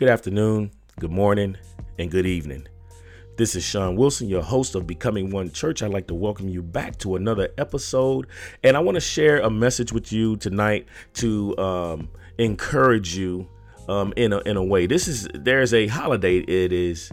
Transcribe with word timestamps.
Good 0.00 0.08
afternoon, 0.08 0.70
good 0.98 1.10
morning, 1.10 1.58
and 1.98 2.10
good 2.10 2.24
evening. 2.24 2.66
This 3.36 3.54
is 3.54 3.62
Sean 3.62 3.96
Wilson, 3.96 4.30
your 4.30 4.40
host 4.40 4.74
of 4.74 4.86
Becoming 4.86 5.28
One 5.28 5.50
Church. 5.50 5.82
I'd 5.82 5.92
like 5.92 6.06
to 6.06 6.14
welcome 6.14 6.48
you 6.48 6.62
back 6.62 6.96
to 7.00 7.16
another 7.16 7.50
episode, 7.58 8.26
and 8.64 8.78
I 8.78 8.80
want 8.80 8.94
to 8.94 9.00
share 9.02 9.40
a 9.40 9.50
message 9.50 9.92
with 9.92 10.10
you 10.10 10.36
tonight 10.36 10.88
to 11.16 11.54
um, 11.58 12.08
encourage 12.38 13.14
you 13.14 13.46
um, 13.90 14.14
in 14.16 14.32
a 14.32 14.38
in 14.38 14.56
a 14.56 14.64
way. 14.64 14.86
This 14.86 15.06
is 15.06 15.28
there's 15.34 15.74
a 15.74 15.86
holiday. 15.86 16.38
It 16.38 16.72
is 16.72 17.12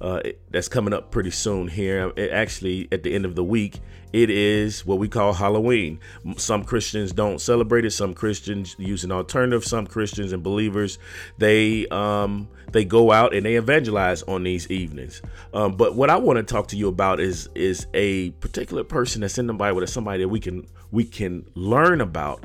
uh, 0.00 0.20
that's 0.50 0.68
coming 0.68 0.92
up 0.92 1.10
pretty 1.10 1.30
soon 1.30 1.68
here. 1.68 2.12
It 2.16 2.30
actually, 2.30 2.88
at 2.92 3.02
the 3.02 3.14
end 3.14 3.24
of 3.24 3.34
the 3.34 3.44
week, 3.44 3.80
it 4.12 4.30
is 4.30 4.86
what 4.86 4.98
we 4.98 5.08
call 5.08 5.32
Halloween. 5.32 5.98
Some 6.36 6.64
Christians 6.64 7.12
don't 7.12 7.40
celebrate 7.40 7.84
it. 7.84 7.90
Some 7.90 8.14
Christians 8.14 8.76
use 8.78 9.02
an 9.02 9.10
alternative. 9.10 9.64
Some 9.64 9.86
Christians 9.86 10.32
and 10.32 10.42
believers 10.42 10.98
they 11.38 11.86
um, 11.88 12.48
they 12.70 12.84
go 12.84 13.10
out 13.10 13.34
and 13.34 13.44
they 13.44 13.56
evangelize 13.56 14.22
on 14.24 14.44
these 14.44 14.70
evenings. 14.70 15.20
Um, 15.52 15.76
but 15.76 15.96
what 15.96 16.10
I 16.10 16.16
want 16.16 16.36
to 16.36 16.42
talk 16.42 16.68
to 16.68 16.76
you 16.76 16.88
about 16.88 17.18
is 17.20 17.48
is 17.54 17.86
a 17.92 18.30
particular 18.32 18.84
person 18.84 19.22
that's 19.22 19.38
in 19.38 19.46
the 19.46 19.54
Bible. 19.54 19.80
That's 19.80 19.92
somebody 19.92 20.22
that 20.22 20.28
we 20.28 20.40
can 20.40 20.66
we 20.90 21.04
can 21.04 21.44
learn 21.54 22.00
about. 22.00 22.44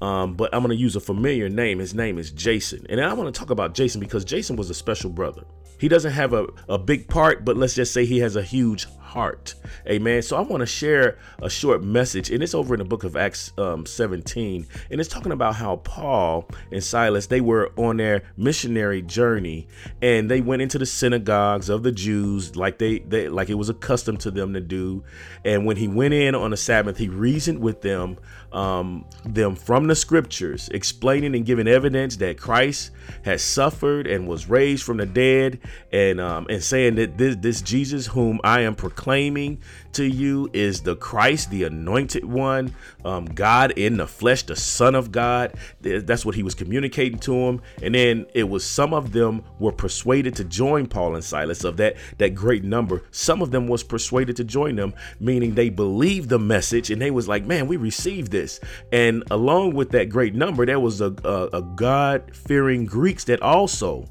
Um, 0.00 0.34
but 0.34 0.54
I'm 0.54 0.62
going 0.62 0.76
to 0.76 0.80
use 0.80 0.96
a 0.96 1.00
familiar 1.00 1.48
name. 1.48 1.78
His 1.78 1.94
name 1.94 2.18
is 2.18 2.30
Jason. 2.30 2.86
And 2.88 3.00
I 3.00 3.12
want 3.14 3.32
to 3.32 3.38
talk 3.38 3.50
about 3.50 3.74
Jason 3.74 4.00
because 4.00 4.24
Jason 4.24 4.56
was 4.56 4.70
a 4.70 4.74
special 4.74 5.10
brother. 5.10 5.44
He 5.78 5.88
doesn't 5.88 6.12
have 6.12 6.32
a, 6.32 6.46
a 6.68 6.78
big 6.78 7.08
part, 7.08 7.44
but 7.44 7.56
let's 7.56 7.74
just 7.74 7.92
say 7.92 8.04
he 8.04 8.18
has 8.18 8.36
a 8.36 8.42
huge 8.42 8.86
heart. 9.14 9.54
Amen. 9.88 10.22
So 10.22 10.36
I 10.36 10.40
want 10.40 10.60
to 10.60 10.66
share 10.66 11.16
a 11.40 11.48
short 11.48 11.84
message, 11.84 12.30
and 12.30 12.42
it's 12.42 12.52
over 12.52 12.74
in 12.74 12.80
the 12.80 12.84
book 12.84 13.04
of 13.04 13.16
Acts 13.16 13.52
um, 13.56 13.86
17, 13.86 14.66
and 14.90 15.00
it's 15.00 15.08
talking 15.08 15.30
about 15.30 15.54
how 15.54 15.76
Paul 15.76 16.48
and 16.72 16.82
Silas 16.82 17.28
they 17.28 17.40
were 17.40 17.70
on 17.76 17.96
their 17.96 18.24
missionary 18.36 19.02
journey, 19.02 19.68
and 20.02 20.28
they 20.28 20.40
went 20.40 20.62
into 20.62 20.78
the 20.78 20.86
synagogues 20.86 21.68
of 21.68 21.84
the 21.84 21.92
Jews 21.92 22.56
like 22.56 22.78
they, 22.78 22.98
they 22.98 23.28
like 23.28 23.48
it 23.50 23.54
was 23.54 23.68
accustomed 23.68 24.18
to 24.20 24.32
them 24.32 24.52
to 24.52 24.60
do. 24.60 25.04
And 25.44 25.64
when 25.64 25.76
he 25.76 25.86
went 25.86 26.12
in 26.12 26.34
on 26.34 26.50
the 26.50 26.56
Sabbath, 26.56 26.98
he 26.98 27.08
reasoned 27.08 27.60
with 27.60 27.82
them, 27.82 28.18
um, 28.52 29.04
them 29.24 29.54
from 29.54 29.86
the 29.86 29.94
scriptures, 29.94 30.68
explaining 30.70 31.36
and 31.36 31.46
giving 31.46 31.68
evidence 31.68 32.16
that 32.16 32.36
Christ 32.36 32.90
has 33.24 33.42
suffered 33.42 34.08
and 34.08 34.26
was 34.26 34.48
raised 34.48 34.82
from 34.82 34.96
the 34.96 35.06
dead, 35.06 35.60
and 35.92 36.20
um, 36.20 36.48
and 36.50 36.62
saying 36.62 36.96
that 36.96 37.16
this 37.16 37.36
this 37.36 37.62
Jesus 37.62 38.08
whom 38.08 38.40
I 38.42 38.62
am 38.62 38.74
proclaiming 38.74 39.03
to 39.04 40.04
you 40.04 40.48
is 40.52 40.80
the 40.80 40.96
Christ, 40.96 41.50
the 41.50 41.64
anointed 41.64 42.24
one, 42.24 42.74
um, 43.04 43.26
God 43.26 43.72
in 43.72 43.96
the 43.96 44.06
flesh, 44.06 44.42
the 44.42 44.56
Son 44.56 44.94
of 44.94 45.12
God. 45.12 45.54
That's 45.80 46.24
what 46.24 46.34
he 46.34 46.42
was 46.42 46.54
communicating 46.54 47.18
to 47.20 47.34
him. 47.34 47.60
And 47.82 47.94
then 47.94 48.26
it 48.34 48.44
was 48.44 48.64
some 48.64 48.94
of 48.94 49.12
them 49.12 49.44
were 49.58 49.72
persuaded 49.72 50.34
to 50.36 50.44
join 50.44 50.86
Paul 50.86 51.14
and 51.14 51.24
Silas 51.24 51.64
of 51.64 51.76
that 51.76 51.96
that 52.18 52.34
great 52.34 52.64
number. 52.64 53.02
Some 53.10 53.42
of 53.42 53.50
them 53.50 53.68
was 53.68 53.82
persuaded 53.82 54.36
to 54.36 54.44
join 54.44 54.76
them, 54.76 54.94
meaning 55.20 55.54
they 55.54 55.68
believed 55.68 56.28
the 56.28 56.38
message 56.38 56.90
and 56.90 57.00
they 57.00 57.10
was 57.10 57.28
like, 57.28 57.44
man, 57.44 57.66
we 57.66 57.76
received 57.76 58.30
this. 58.30 58.60
And 58.92 59.22
along 59.30 59.74
with 59.74 59.90
that 59.90 60.08
great 60.08 60.34
number, 60.34 60.64
there 60.64 60.80
was 60.80 61.00
a, 61.00 61.14
a, 61.24 61.58
a 61.58 61.62
God 61.62 62.34
fearing 62.34 62.86
Greeks 62.86 63.24
that 63.24 63.42
also 63.42 64.08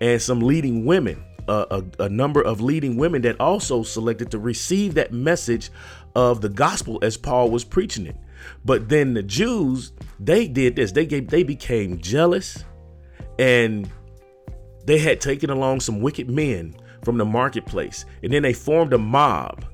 and 0.00 0.20
some 0.20 0.40
leading 0.40 0.84
women, 0.84 1.22
a, 1.48 1.84
a 2.04 2.08
number 2.08 2.42
of 2.42 2.60
leading 2.60 2.96
women 2.96 3.22
that 3.22 3.40
also 3.40 3.82
selected 3.82 4.30
to 4.30 4.38
receive 4.38 4.94
that 4.94 5.12
message 5.12 5.70
of 6.14 6.40
the 6.40 6.48
gospel 6.48 6.98
as 7.02 7.16
Paul 7.16 7.50
was 7.50 7.64
preaching 7.64 8.06
it. 8.06 8.16
But 8.64 8.88
then 8.88 9.14
the 9.14 9.22
Jews, 9.22 9.92
they 10.18 10.48
did 10.48 10.76
this. 10.76 10.92
They 10.92 11.06
gave 11.06 11.28
they 11.28 11.42
became 11.42 12.00
jealous 12.00 12.64
and 13.38 13.90
they 14.84 14.98
had 14.98 15.20
taken 15.20 15.50
along 15.50 15.80
some 15.80 16.00
wicked 16.00 16.30
men 16.30 16.74
from 17.02 17.18
the 17.18 17.24
marketplace. 17.24 18.04
And 18.22 18.32
then 18.32 18.42
they 18.42 18.52
formed 18.52 18.92
a 18.92 18.98
mob 18.98 19.64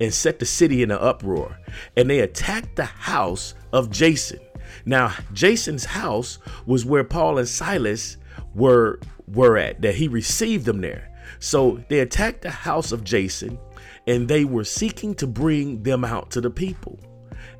and 0.00 0.12
set 0.12 0.38
the 0.38 0.46
city 0.46 0.82
in 0.82 0.90
an 0.90 0.98
uproar. 0.98 1.58
And 1.96 2.08
they 2.08 2.20
attacked 2.20 2.76
the 2.76 2.84
house 2.84 3.54
of 3.72 3.90
Jason. 3.90 4.40
Now, 4.84 5.14
Jason's 5.32 5.84
house 5.84 6.38
was 6.66 6.84
where 6.84 7.04
Paul 7.04 7.38
and 7.38 7.48
Silas 7.48 8.16
were 8.54 8.98
were 9.28 9.56
at, 9.56 9.80
that 9.82 9.94
he 9.94 10.08
received 10.08 10.66
them 10.66 10.80
there. 10.80 11.08
So 11.38 11.82
they 11.88 12.00
attacked 12.00 12.42
the 12.42 12.50
house 12.50 12.92
of 12.92 13.04
Jason 13.04 13.58
and 14.06 14.28
they 14.28 14.44
were 14.44 14.64
seeking 14.64 15.14
to 15.16 15.26
bring 15.26 15.82
them 15.82 16.04
out 16.04 16.30
to 16.32 16.40
the 16.40 16.50
people. 16.50 16.98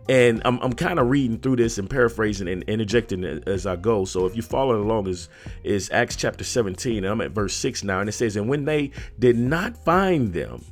And 0.08 0.42
I'm, 0.44 0.58
I'm 0.60 0.72
kind 0.72 0.98
of 0.98 1.08
reading 1.08 1.38
through 1.38 1.56
this 1.56 1.78
and 1.78 1.88
paraphrasing 1.88 2.48
and 2.48 2.64
interjecting 2.64 3.24
as 3.24 3.66
I 3.66 3.76
go. 3.76 4.04
So 4.04 4.26
if 4.26 4.34
you 4.34 4.42
follow 4.42 4.82
along, 4.82 5.06
is 5.06 5.28
is 5.62 5.90
Acts 5.92 6.16
chapter 6.16 6.42
17. 6.42 7.04
I'm 7.04 7.20
at 7.20 7.30
verse 7.30 7.54
6 7.54 7.84
now, 7.84 8.00
and 8.00 8.08
it 8.08 8.12
says, 8.12 8.34
And 8.34 8.48
when 8.48 8.64
they 8.64 8.90
did 9.18 9.36
not 9.36 9.76
find 9.84 10.32
them, 10.32 10.64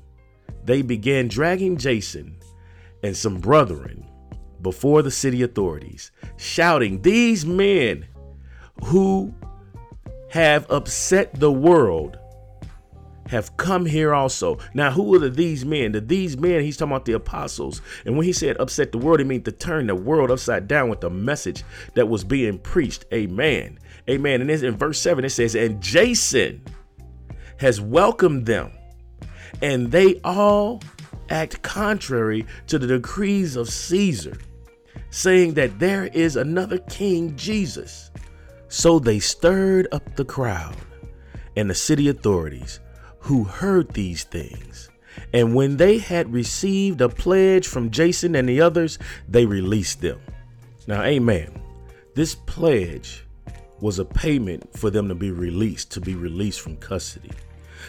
they 0.64 0.82
began 0.82 1.28
dragging 1.28 1.76
Jason 1.76 2.38
and 3.04 3.16
some 3.16 3.38
brethren 3.38 4.04
before 4.62 5.02
the 5.02 5.10
city 5.10 5.42
authorities, 5.42 6.10
shouting, 6.36 7.00
These 7.02 7.46
men 7.46 8.06
who 8.84 9.32
have 10.30 10.70
upset 10.70 11.38
the 11.38 11.52
world 11.52 12.18
have 13.30 13.56
come 13.56 13.86
here 13.86 14.12
also. 14.12 14.58
Now, 14.74 14.90
who 14.90 15.14
are 15.14 15.20
the 15.20 15.30
these 15.30 15.64
men? 15.64 15.92
The 15.92 16.00
these 16.00 16.36
men, 16.36 16.62
he's 16.62 16.76
talking 16.76 16.92
about 16.92 17.04
the 17.04 17.12
apostles. 17.12 17.80
And 18.04 18.16
when 18.16 18.26
he 18.26 18.32
said 18.32 18.56
upset 18.58 18.90
the 18.90 18.98
world, 18.98 19.20
he 19.20 19.24
means 19.24 19.44
to 19.44 19.52
turn 19.52 19.86
the 19.86 19.94
world 19.94 20.32
upside 20.32 20.66
down 20.66 20.88
with 20.88 21.00
the 21.00 21.10
message 21.10 21.62
that 21.94 22.08
was 22.08 22.24
being 22.24 22.58
preached. 22.58 23.04
Amen. 23.14 23.78
Amen. 24.08 24.40
And 24.40 24.50
in 24.50 24.76
verse 24.76 25.00
7, 25.00 25.24
it 25.24 25.30
says, 25.30 25.54
And 25.54 25.80
Jason 25.80 26.64
has 27.58 27.80
welcomed 27.80 28.46
them, 28.46 28.72
and 29.62 29.92
they 29.92 30.20
all 30.24 30.82
act 31.28 31.62
contrary 31.62 32.44
to 32.66 32.80
the 32.80 32.88
decrees 32.88 33.54
of 33.54 33.68
Caesar, 33.68 34.36
saying 35.10 35.54
that 35.54 35.78
there 35.78 36.06
is 36.06 36.34
another 36.34 36.78
king, 36.78 37.36
Jesus. 37.36 38.10
So 38.66 38.98
they 38.98 39.20
stirred 39.20 39.86
up 39.92 40.16
the 40.16 40.24
crowd 40.24 40.76
and 41.54 41.70
the 41.70 41.74
city 41.74 42.08
authorities 42.08 42.80
who 43.20 43.44
heard 43.44 43.92
these 43.92 44.24
things. 44.24 44.90
And 45.32 45.54
when 45.54 45.76
they 45.76 45.98
had 45.98 46.32
received 46.32 47.00
a 47.00 47.08
pledge 47.08 47.66
from 47.66 47.90
Jason 47.90 48.34
and 48.34 48.48
the 48.48 48.60
others, 48.60 48.98
they 49.28 49.46
released 49.46 50.00
them. 50.00 50.20
Now, 50.86 51.02
amen. 51.02 51.60
This 52.14 52.34
pledge 52.34 53.24
was 53.80 53.98
a 53.98 54.04
payment 54.04 54.76
for 54.76 54.90
them 54.90 55.08
to 55.08 55.14
be 55.14 55.30
released, 55.30 55.90
to 55.92 56.00
be 56.00 56.14
released 56.14 56.60
from 56.60 56.76
custody. 56.76 57.30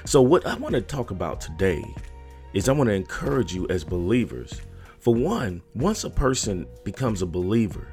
So, 0.05 0.21
what 0.21 0.45
I 0.45 0.55
want 0.55 0.75
to 0.75 0.81
talk 0.81 1.11
about 1.11 1.41
today 1.41 1.83
is 2.53 2.67
I 2.67 2.73
want 2.73 2.89
to 2.89 2.93
encourage 2.93 3.53
you 3.53 3.67
as 3.69 3.83
believers. 3.83 4.61
For 4.99 5.13
one, 5.13 5.61
once 5.73 6.03
a 6.03 6.09
person 6.09 6.67
becomes 6.83 7.21
a 7.21 7.25
believer, 7.25 7.87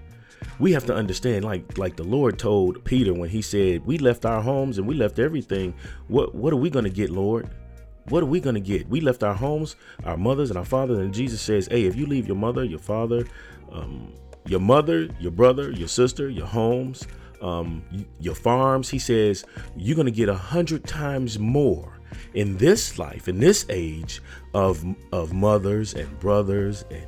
we 0.59 0.73
have 0.73 0.87
to 0.87 0.95
understand 0.95 1.45
like 1.45 1.79
like 1.79 1.97
the 1.97 2.05
lord 2.05 2.39
told 2.39 2.85
peter 2.85 3.15
when 3.15 3.29
he 3.29 3.43
said 3.43 3.85
we 3.87 3.99
left 3.99 4.25
our 4.25 4.43
homes 4.43 4.79
and 4.79 4.87
we 4.87 4.95
left 4.95 5.19
everything. 5.19 5.75
What 6.09 6.35
what 6.35 6.53
are 6.53 6.57
we 6.57 6.71
going 6.71 6.85
to 6.85 6.91
get 6.91 7.11
lord? 7.11 7.49
What 8.09 8.23
are 8.23 8.27
we 8.27 8.41
going 8.41 8.55
to 8.55 8.61
get? 8.61 8.89
We 8.89 9.01
left 9.01 9.23
our 9.23 9.35
homes 9.35 9.77
our 10.05 10.17
mothers 10.17 10.51
and 10.51 10.59
our 10.59 10.65
fathers 10.65 10.99
and 10.99 11.13
jesus 11.13 11.41
says 11.41 11.69
hey 11.71 11.85
if 11.85 11.97
you 11.97 12.07
leave 12.07 12.27
your 12.27 12.37
mother 12.37 12.65
your 12.65 12.79
father 12.79 13.27
um, 13.73 14.15
your 14.47 14.61
mother 14.61 15.09
your 15.21 15.33
brother 15.33 15.71
your 15.71 15.89
sister 15.89 16.29
your 16.29 16.47
homes 16.47 17.07
um, 17.43 17.83
your 18.19 18.35
farms 18.35 18.89
he 18.89 18.99
says 18.99 19.45
you're 19.77 19.95
going 19.95 20.07
to 20.07 20.13
get 20.13 20.29
a 20.29 20.35
hundred 20.35 20.85
times 20.85 21.39
more 21.39 21.99
in 22.35 22.57
this 22.57 22.99
life 22.99 23.29
in 23.29 23.39
this 23.39 23.67
age 23.69 24.23
of 24.55 24.85
of 25.13 25.33
mothers 25.33 25.95
and 25.95 26.19
brothers 26.19 26.85
and 26.91 27.07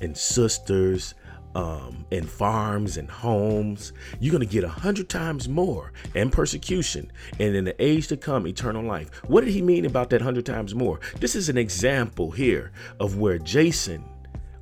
and 0.00 0.16
sisters 0.16 1.14
um, 1.54 2.04
and 2.10 2.28
farms 2.28 2.96
and 2.96 3.10
homes, 3.10 3.92
you're 4.20 4.32
going 4.32 4.46
to 4.46 4.52
get 4.52 4.64
a 4.64 4.68
hundred 4.68 5.08
times 5.08 5.48
more 5.48 5.92
and 6.14 6.32
persecution. 6.32 7.10
And 7.38 7.54
in 7.54 7.64
the 7.64 7.82
age 7.82 8.08
to 8.08 8.16
come, 8.16 8.46
eternal 8.46 8.82
life. 8.82 9.10
What 9.26 9.44
did 9.44 9.52
he 9.52 9.62
mean 9.62 9.84
about 9.84 10.10
that 10.10 10.22
hundred 10.22 10.46
times 10.46 10.74
more? 10.74 11.00
This 11.20 11.34
is 11.34 11.48
an 11.48 11.58
example 11.58 12.30
here 12.30 12.72
of 13.00 13.18
where 13.18 13.38
Jason 13.38 14.04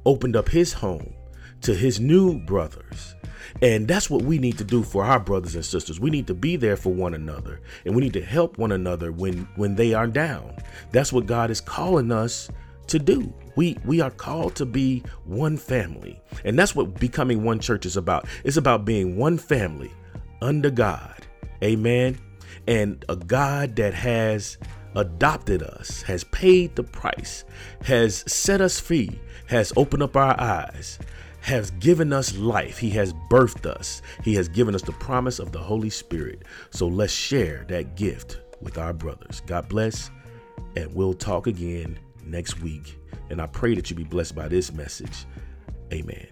opened 0.05 0.37
up 0.37 0.49
his 0.49 0.73
home 0.73 1.15
to 1.63 1.75
his 1.75 2.01
new 2.01 2.39
brothers. 2.41 3.15
And 3.63 3.87
that's 3.87 4.09
what 4.09 4.23
we 4.23 4.39
need 4.39 4.59
to 4.59 4.65
do 4.65 4.83
for 4.83 5.05
our 5.05 5.21
brothers 5.21 5.55
and 5.55 5.65
sisters. 5.65 6.01
We 6.01 6.11
need 6.11 6.27
to 6.29 6.35
be 6.35 6.57
there 6.57 6.77
for 6.77 6.93
one 6.93 7.15
another 7.15 7.61
and 7.85 7.95
we 7.95 8.03
need 8.03 8.15
to 8.15 8.25
help 8.25 8.59
one 8.59 8.73
another 8.73 9.13
when 9.13 9.49
when 9.57 9.75
they 9.75 9.93
are 9.93 10.07
down. 10.07 10.57
That's 10.93 11.13
what 11.13 11.27
God 11.27 11.51
is 11.51 11.61
calling 11.61 12.11
us 12.13 12.49
to 12.91 12.99
do. 12.99 13.33
We 13.57 13.77
we 13.85 14.01
are 14.01 14.11
called 14.11 14.55
to 14.57 14.67
be 14.67 15.03
one 15.25 15.57
family. 15.57 16.21
And 16.45 16.59
that's 16.59 16.75
what 16.75 17.01
becoming 17.01 17.43
one 17.45 17.61
church 17.61 17.87
is 17.87 17.97
about. 17.97 18.27
It's 18.45 18.57
about 18.57 18.85
being 18.85 19.17
one 19.17 19.39
family 19.39 19.93
under 20.43 20.71
God. 20.71 21.27
Amen. 21.63 22.19
And 22.67 23.05
a 23.09 23.17
God 23.17 23.77
that 23.77 23.95
has 23.95 24.59
adopted 24.95 25.63
us, 25.63 26.03
has 26.03 26.25
paid 26.25 26.75
the 26.77 26.83
price, 26.83 27.45
has 27.83 28.25
set 28.31 28.61
us 28.61 28.81
free, 28.81 29.19
has 29.47 29.73
opened 29.77 30.03
up 30.03 30.17
our 30.17 30.39
eyes, 30.41 30.99
has 31.41 31.71
given 31.73 32.13
us 32.13 32.37
life. 32.37 32.79
He 32.79 32.91
has 32.91 33.13
birthed 33.31 33.67
us. 33.67 34.03
He 34.25 34.35
has 34.35 34.49
given 34.49 34.75
us 34.75 34.83
the 34.83 34.93
promise 34.93 35.39
of 35.39 35.53
the 35.53 35.59
Holy 35.59 35.91
Spirit. 35.91 36.43
So 36.71 36.87
let's 36.87 37.13
share 37.13 37.65
that 37.69 37.97
gift 37.97 38.41
with 38.61 38.79
our 38.79 38.93
brothers. 38.93 39.43
God 39.47 39.69
bless, 39.69 40.11
and 40.77 40.93
we'll 40.95 41.15
talk 41.15 41.47
again 41.47 41.99
next 42.25 42.61
week. 42.61 42.99
And 43.31 43.41
I 43.41 43.47
pray 43.47 43.75
that 43.75 43.91
you 43.91 43.97
be 43.97 44.05
blessed 44.05 44.35
by 44.35 44.49
this 44.49 44.73
message. 44.73 45.27
Amen. 45.93 46.27